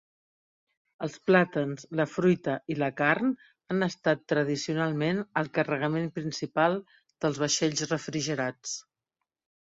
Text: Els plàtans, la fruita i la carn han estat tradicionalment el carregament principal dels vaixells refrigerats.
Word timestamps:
Els 1.07 1.15
plàtans, 1.29 1.83
la 1.99 2.05
fruita 2.13 2.53
i 2.75 2.77
la 2.83 2.87
carn 3.01 3.35
han 3.73 3.87
estat 3.87 4.23
tradicionalment 4.33 5.19
el 5.41 5.51
carregament 5.57 6.07
principal 6.15 6.79
dels 7.27 7.43
vaixells 7.43 7.85
refrigerats. 7.93 8.73